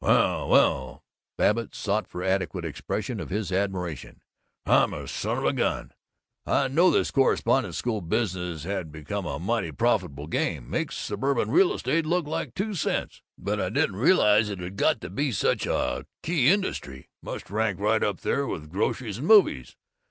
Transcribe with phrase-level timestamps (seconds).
[0.03, 1.03] "Well well"
[1.37, 4.21] Babbitt sought for adequate expression of his admiration.
[4.65, 5.91] "I'm a son of a gun!
[6.43, 11.71] I knew this correspondence school business had become a mighty profitable game makes suburban real
[11.71, 13.21] estate look like two cents!
[13.37, 17.09] but I didn't realize it'd got to be such a reg'lar key industry!
[17.21, 19.75] Must rank right up with groceries and movies.